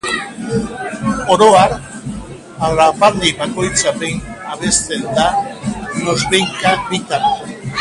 Oro 1.33 1.49
har, 1.55 1.75
ahapaldi 2.69 3.29
bakoitza 3.41 3.93
behin 4.05 4.25
abesten 4.55 5.05
da, 5.19 5.27
noizbehinka 6.07 6.73
bitan. 6.89 7.31